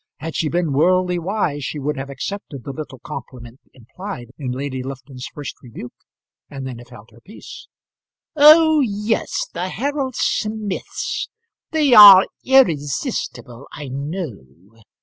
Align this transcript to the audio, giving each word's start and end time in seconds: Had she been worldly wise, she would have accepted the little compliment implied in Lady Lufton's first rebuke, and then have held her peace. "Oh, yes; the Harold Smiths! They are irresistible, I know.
Had 0.17 0.35
she 0.35 0.49
been 0.49 0.73
worldly 0.73 1.19
wise, 1.19 1.63
she 1.63 1.77
would 1.77 1.95
have 1.95 2.09
accepted 2.09 2.63
the 2.63 2.73
little 2.73 2.97
compliment 2.97 3.59
implied 3.71 4.31
in 4.35 4.51
Lady 4.51 4.81
Lufton's 4.81 5.27
first 5.27 5.61
rebuke, 5.61 5.93
and 6.49 6.65
then 6.65 6.79
have 6.79 6.87
held 6.89 7.09
her 7.11 7.21
peace. 7.21 7.67
"Oh, 8.35 8.79
yes; 8.79 9.47
the 9.53 9.69
Harold 9.69 10.15
Smiths! 10.17 11.29
They 11.69 11.93
are 11.93 12.25
irresistible, 12.43 13.67
I 13.71 13.89
know. 13.89 14.47